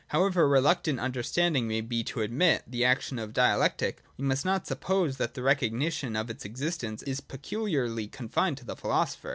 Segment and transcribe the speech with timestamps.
[0.07, 5.17] However reluctant Understanding may be to admit the action of Dialectic, we must not suppose
[5.17, 9.29] that the recognition of its existence is peculiarly confined to the philosopher.